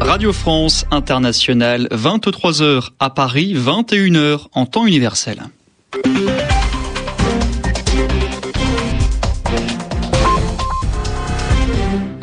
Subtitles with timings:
[0.00, 5.42] Radio France Internationale, 23h à Paris, 21h en temps universel.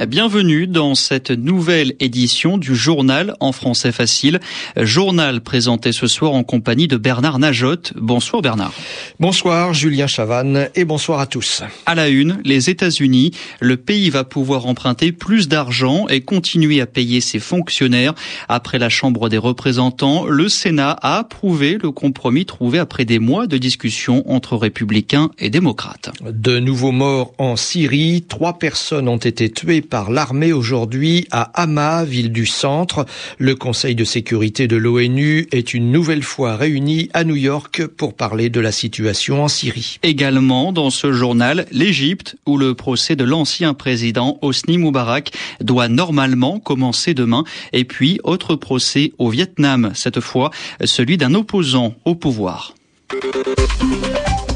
[0.07, 4.39] Bienvenue dans cette nouvelle édition du journal en français facile.
[4.77, 7.91] Journal présenté ce soir en compagnie de Bernard Najotte.
[7.97, 8.71] Bonsoir Bernard.
[9.19, 11.63] Bonsoir Julien Chavanne et bonsoir à tous.
[11.85, 16.85] À la une, les États-Unis, le pays va pouvoir emprunter plus d'argent et continuer à
[16.85, 18.13] payer ses fonctionnaires.
[18.47, 23.47] Après la Chambre des représentants, le Sénat a approuvé le compromis trouvé après des mois
[23.47, 26.09] de discussion entre républicains et démocrates.
[26.23, 32.05] De nouveaux morts en Syrie, trois personnes ont été tuées par l'armée aujourd'hui à Hama,
[32.05, 33.05] ville du centre.
[33.37, 38.13] Le Conseil de sécurité de l'ONU est une nouvelle fois réuni à New York pour
[38.13, 39.99] parler de la situation en Syrie.
[40.03, 45.31] Également dans ce journal, l'Égypte, où le procès de l'ancien président Hosni Moubarak
[45.61, 47.43] doit normalement commencer demain.
[47.73, 50.51] Et puis, autre procès au Vietnam, cette fois
[50.83, 52.75] celui d'un opposant au pouvoir.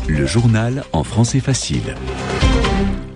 [0.08, 1.96] Le journal en français facile.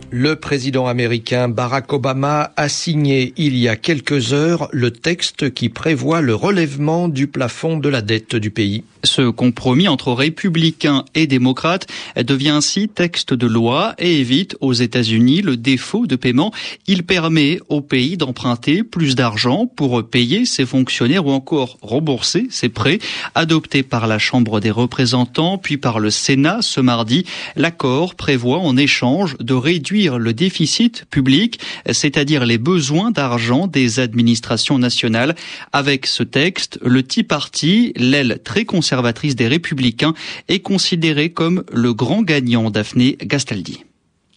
[0.09, 5.67] Le président américain Barack Obama a signé il y a quelques heures le texte qui
[5.67, 8.85] prévoit le relèvement du plafond de la dette du pays.
[9.03, 15.41] Ce compromis entre républicains et démocrates devient ainsi texte de loi et évite aux États-Unis
[15.41, 16.53] le défaut de paiement.
[16.87, 22.69] Il permet au pays d'emprunter plus d'argent pour payer ses fonctionnaires ou encore rembourser ses
[22.69, 22.99] prêts.
[23.35, 27.25] Adopté par la Chambre des représentants puis par le Sénat ce mardi,
[27.57, 31.59] l'accord prévoit en échange de réduire le déficit public,
[31.91, 35.35] c'est-à-dire les besoins d'argent des administrations nationales.
[35.73, 40.13] Avec ce texte, le Tea Party, l'aile très conservatrice des républicains,
[40.47, 43.86] est considéré comme le grand gagnant Daphné Gastaldi.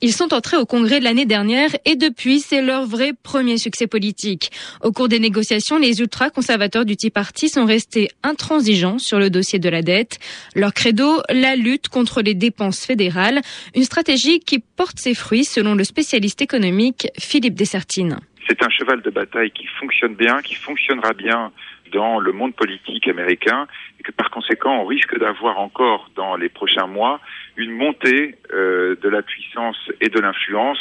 [0.02, 4.50] Ils sont entrés au Congrès l'année dernière et depuis, c'est leur vrai premier succès politique.
[4.82, 9.58] Au cours des négociations, les ultra-conservateurs du Tea Party sont restés intransigeants sur le dossier
[9.58, 10.18] de la dette.
[10.54, 13.42] Leur credo, la lutte contre les dépenses fédérales,
[13.74, 18.20] une stratégie qui porte ses fruits selon le spécialiste économique Philippe Dessertine.
[18.48, 21.52] C'est un cheval de bataille qui fonctionne bien, qui fonctionnera bien
[21.92, 23.66] dans le monde politique américain
[23.98, 27.20] et que par conséquent on risque d'avoir encore dans les prochains mois
[27.56, 30.78] une montée euh, de la puissance et de l'influence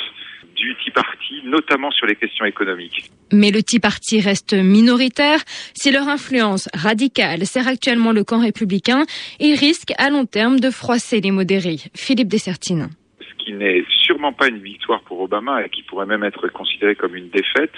[0.55, 3.09] du Tea Party, notamment sur les questions économiques.
[3.31, 5.39] Mais le Tea Party reste minoritaire.
[5.73, 9.05] Si leur influence radicale sert actuellement le camp républicain,
[9.39, 11.77] ils risquent à long terme de froisser les modérés.
[11.95, 12.89] Philippe Dessertine.
[13.39, 17.15] Qui n'est sûrement pas une victoire pour Obama et qui pourrait même être considéré comme
[17.15, 17.73] une défaite,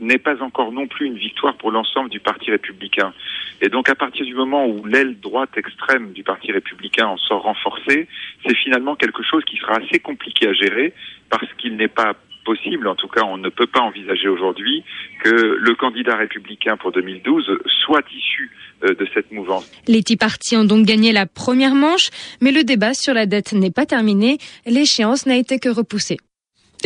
[0.00, 3.14] n'est pas encore non plus une victoire pour l'ensemble du Parti républicain.
[3.60, 7.42] Et donc à partir du moment où l'aile droite extrême du Parti républicain en sort
[7.42, 8.08] renforcée,
[8.44, 10.92] c'est finalement quelque chose qui sera assez compliqué à gérer
[11.30, 12.14] parce qu'il n'est pas
[12.46, 14.84] possible, en tout cas on ne peut pas envisager aujourd'hui
[15.22, 17.50] que le candidat républicain pour 2012
[17.84, 18.50] soit issu
[18.84, 19.70] euh, de cette mouvance.
[19.88, 23.52] Les Tea Party ont donc gagné la première manche, mais le débat sur la dette
[23.52, 26.18] n'est pas terminé, l'échéance n'a été que repoussée.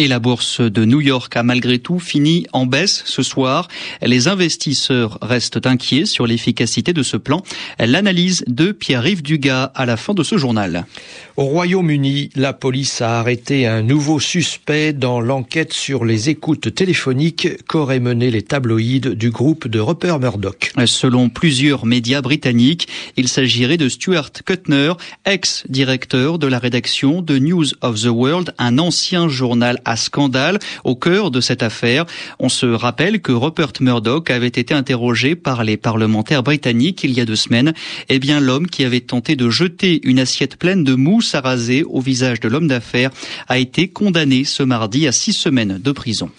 [0.00, 3.68] Et la bourse de New York a malgré tout fini en baisse ce soir.
[4.00, 7.42] Les investisseurs restent inquiets sur l'efficacité de ce plan.
[7.78, 10.86] L'analyse de Pierre-Yves Dugas à la fin de ce journal.
[11.36, 17.62] Au Royaume-Uni, la police a arrêté un nouveau suspect dans l'enquête sur les écoutes téléphoniques
[17.68, 20.72] qu'auraient mené les tabloïds du groupe de Rupert Murdoch.
[20.86, 22.88] Selon plusieurs médias britanniques,
[23.18, 24.94] il s'agirait de Stuart Kuttner,
[25.26, 30.94] ex-directeur de la rédaction de News of the World, un ancien journal à scandale au
[30.94, 32.06] cœur de cette affaire.
[32.38, 37.20] On se rappelle que Rupert Murdoch avait été interrogé par les parlementaires britanniques il y
[37.20, 37.74] a deux semaines.
[38.08, 41.82] Eh bien, l'homme qui avait tenté de jeter une assiette pleine de mousse à raser
[41.82, 43.10] au visage de l'homme d'affaires
[43.48, 46.30] a été condamné ce mardi à six semaines de prison.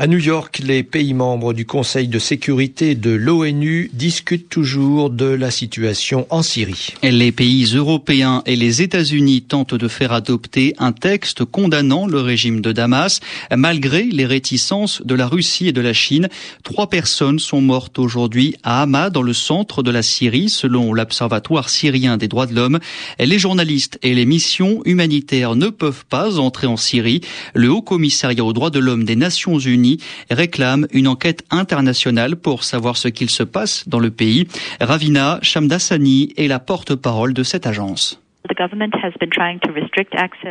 [0.00, 5.24] À New York, les pays membres du Conseil de sécurité de l'ONU discutent toujours de
[5.24, 6.94] la situation en Syrie.
[7.02, 12.60] Les pays européens et les États-Unis tentent de faire adopter un texte condamnant le régime
[12.60, 13.18] de Damas
[13.50, 16.28] Malgré les réticences de la Russie et de la Chine,
[16.62, 21.68] trois personnes sont mortes aujourd'hui à Hama, dans le centre de la Syrie, selon l'Observatoire
[21.68, 22.78] syrien des droits de l'homme.
[23.18, 27.22] Les journalistes et les missions humanitaires ne peuvent pas entrer en Syrie.
[27.52, 29.87] Le Haut Commissariat aux droits de l'homme des Nations Unies
[30.30, 34.46] réclame une enquête internationale pour savoir ce qu'il se passe dans le pays.
[34.80, 38.20] Ravina Shamdasani est la porte-parole de cette agence.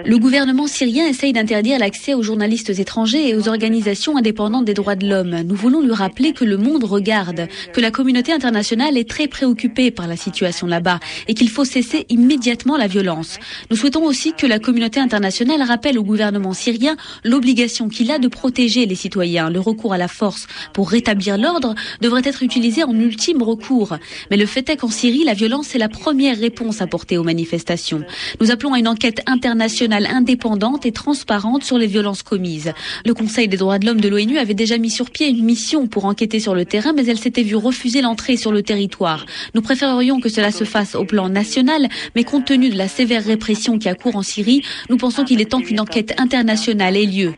[0.05, 4.95] Le gouvernement syrien essaye d'interdire l'accès aux journalistes étrangers et aux organisations indépendantes des droits
[4.95, 5.41] de l'homme.
[5.41, 9.91] Nous voulons lui rappeler que le monde regarde, que la communauté internationale est très préoccupée
[9.91, 13.39] par la situation là-bas et qu'il faut cesser immédiatement la violence.
[13.69, 16.95] Nous souhaitons aussi que la communauté internationale rappelle au gouvernement syrien
[17.25, 19.49] l'obligation qu'il a de protéger les citoyens.
[19.49, 23.97] Le recours à la force pour rétablir l'ordre devrait être utilisé en ultime recours.
[24.31, 27.96] Mais le fait est qu'en Syrie, la violence est la première réponse apportée aux manifestations.
[28.41, 32.73] Nous appelons à une enquête internationale indépendante et transparente sur les violences commises.
[33.05, 35.87] Le Conseil des droits de l'homme de l'ONU avait déjà mis sur pied une mission
[35.87, 39.25] pour enquêter sur le terrain, mais elle s'était vue refuser l'entrée sur le territoire.
[39.55, 43.23] Nous préférerions que cela se fasse au plan national, mais compte tenu de la sévère
[43.23, 47.05] répression qui a cours en Syrie, nous pensons qu'il est temps qu'une enquête internationale ait
[47.05, 47.33] lieu.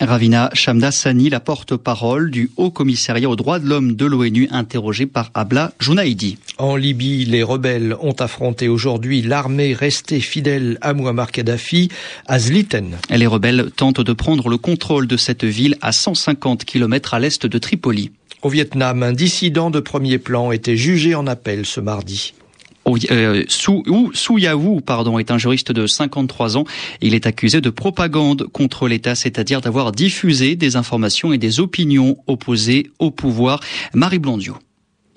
[0.00, 5.30] Ravina Shamdasani, la porte-parole du Haut Commissariat aux droits de l'homme de l'ONU, interrogée par
[5.34, 6.38] Abla Jounaidi.
[6.58, 11.88] En Libye, les rebelles ont affronté aujourd'hui l'armée restée fidèle à Muammar Kadhafi
[12.26, 12.98] à Zliten.
[13.08, 17.46] Les rebelles tentent de prendre le contrôle de cette ville à 150 km à l'est
[17.46, 18.10] de Tripoli.
[18.42, 22.34] Au Vietnam, un dissident de premier plan était jugé en appel ce mardi.
[23.10, 26.64] Euh, Su, Yawu pardon, est un juriste de 53 ans.
[27.00, 32.18] Il est accusé de propagande contre l'État, c'est-à-dire d'avoir diffusé des informations et des opinions
[32.26, 33.60] opposées au pouvoir.
[33.94, 34.58] Marie Blondiot.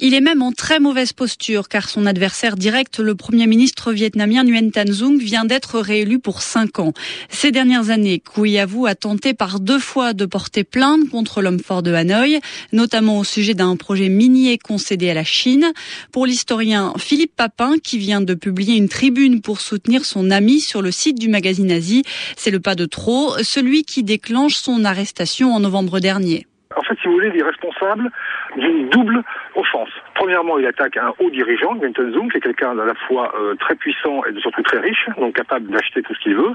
[0.04, 4.44] Il est même en très mauvaise posture car son adversaire direct, le premier ministre vietnamien
[4.44, 6.94] Nguyen Tan Dung, vient d'être réélu pour cinq ans.
[7.30, 11.84] Ces dernières années, Kouyavu a tenté par deux fois de porter plainte contre l'homme fort
[11.84, 12.40] de Hanoï,
[12.74, 15.72] notamment au sujet d'un projet minier concédé à la Chine.
[16.12, 20.82] Pour l'historien Philippe Papin, qui vient de publier une tribune pour soutenir son ami sur
[20.82, 22.02] le site du magazine Asie,
[22.36, 26.48] c'est le pas de trop, celui qui déclenche son arrestation en novembre dernier.
[26.76, 28.10] En fait, si vous voulez, il est responsable
[28.56, 29.24] d'une double
[29.56, 29.90] offense.
[30.16, 33.56] Premièrement, il attaque un haut dirigeant, Gwenton Zoom, qui est quelqu'un à la fois euh,
[33.56, 36.54] très puissant et surtout très riche, donc capable d'acheter tout ce qu'il veut.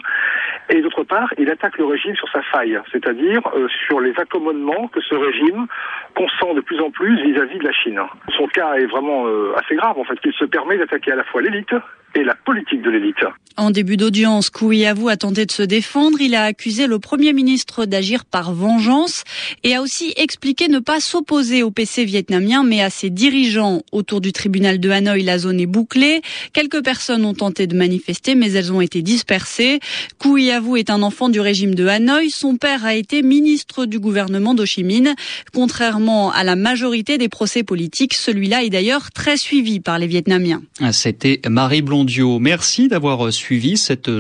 [0.70, 4.88] Et d'autre part, il attaque le régime sur sa faille, c'est-à-dire euh, sur les accommodements
[4.88, 5.66] que ce régime
[6.14, 8.00] consent de plus en plus vis-à-vis de la Chine.
[8.36, 11.24] Son cas est vraiment euh, assez grave, en fait, qu'il se permet d'attaquer à la
[11.24, 11.74] fois l'élite
[12.14, 13.24] et la politique de l'élite.
[13.58, 16.20] En début d'audience, Kouiavou a tenté de se défendre.
[16.20, 19.24] Il a accusé le Premier ministre d'agir par vengeance
[19.64, 23.82] et a aussi expliqué ne pas s'opposer au PC vietnamien, mais à ses dirigeants.
[23.92, 26.22] Autour du tribunal de Hanoï, la zone est bouclée.
[26.52, 29.80] Quelques personnes ont tenté de manifester, mais elles ont été dispersées.
[30.18, 32.30] Kouiavou est un enfant du régime de Hanoï.
[32.30, 35.14] Son père a été ministre du gouvernement d'Ho Chi Minh.
[35.52, 40.62] Contrairement à la majorité des procès politiques, celui-là est d'ailleurs très suivi par les Vietnamiens.
[40.92, 44.10] C'était Marie Blondier Merci d'avoir suivi cette,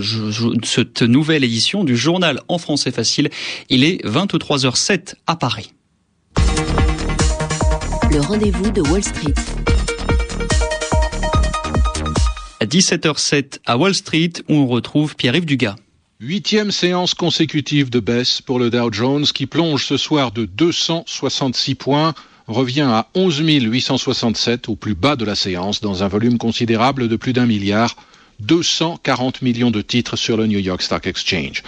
[0.62, 3.30] cette nouvelle édition du journal en français facile.
[3.70, 5.75] Il est 23h07 à Paris.
[8.10, 9.34] Le rendez-vous de Wall Street.
[12.60, 15.76] À 17h07 à Wall Street, où on retrouve Pierre-Yves Dugas.
[16.20, 21.74] Huitième séance consécutive de baisse pour le Dow Jones qui plonge ce soir de 266
[21.74, 22.14] points
[22.46, 27.16] revient à 11 867 au plus bas de la séance dans un volume considérable de
[27.16, 27.96] plus d'un milliard,
[28.40, 31.62] 240 millions de titres sur le New York Stock Exchange.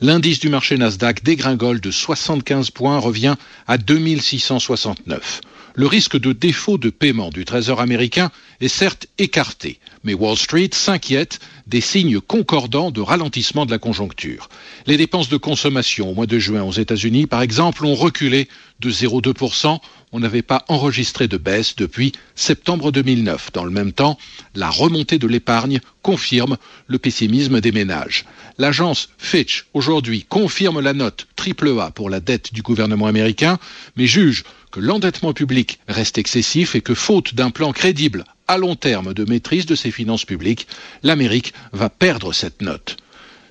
[0.00, 5.42] L'indice du marché Nasdaq dégringole de 75 points, revient à 2669.
[5.74, 8.30] Le risque de défaut de paiement du Trésor américain
[8.60, 14.48] est certes écarté, mais Wall Street s'inquiète des signes concordants de ralentissement de la conjoncture.
[14.86, 18.48] Les dépenses de consommation au mois de juin aux États-Unis, par exemple, ont reculé
[18.80, 19.78] de 0,2%.
[20.12, 23.52] On n'avait pas enregistré de baisse depuis septembre 2009.
[23.52, 24.18] Dans le même temps,
[24.56, 26.56] la remontée de l'épargne confirme
[26.88, 28.24] le pessimisme des ménages.
[28.58, 33.58] L'agence Fitch, aujourd'hui, confirme la note AAA pour la dette du gouvernement américain,
[33.94, 38.74] mais juge que l'endettement public reste excessif et que faute d'un plan crédible à long
[38.74, 40.66] terme de maîtrise de ses finances publiques,
[41.04, 42.96] l'Amérique va perdre cette note.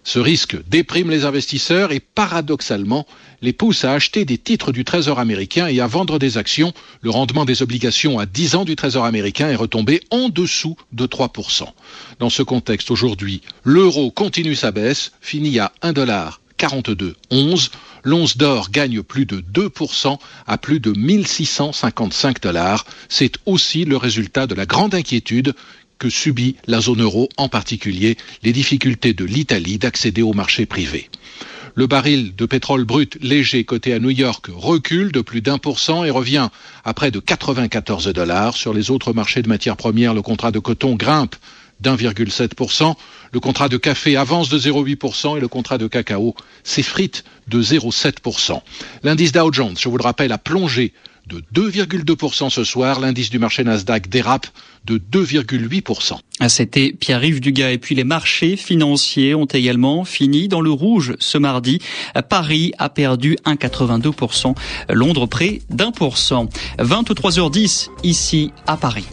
[0.03, 3.05] Ce risque déprime les investisseurs et paradoxalement
[3.41, 6.73] les pousse à acheter des titres du Trésor américain et à vendre des actions.
[7.01, 11.05] Le rendement des obligations à 10 ans du Trésor américain est retombé en dessous de
[11.05, 11.65] 3%.
[12.19, 17.69] Dans ce contexte aujourd'hui, l'euro continue sa baisse, finit à 1,4211.
[18.03, 22.85] L'once d'or gagne plus de 2% à plus de 1655 dollars.
[23.09, 25.53] C'est aussi le résultat de la grande inquiétude
[25.99, 31.09] que subit la zone euro, en particulier les difficultés de l'Italie d'accéder au marché privé.
[31.75, 35.79] Le baril de pétrole brut léger coté à New York recule de plus d'un pour
[35.79, 36.49] cent et revient
[36.83, 38.57] à près de 94 dollars.
[38.57, 41.35] Sur les autres marchés de matières premières, le contrat de coton grimpe
[41.81, 42.95] d'1,7%,
[43.31, 48.61] le contrat de café avance de 0,8% et le contrat de cacao s'effrite de 0,7%.
[49.03, 50.91] L'indice Dow Jones, je vous le rappelle, a plongé
[51.29, 52.99] de 2,2% ce soir.
[52.99, 54.47] L'indice du marché Nasdaq dérape
[54.85, 56.19] de 2,8%.
[56.39, 57.71] Ah, c'était Pierre-Yves Dugas.
[57.71, 61.79] Et puis les marchés financiers ont également fini dans le rouge ce mardi.
[62.27, 64.55] Paris a perdu 1,82%.
[64.89, 66.49] Londres près d'un pour cent.
[66.79, 69.05] 23h10 ici à Paris.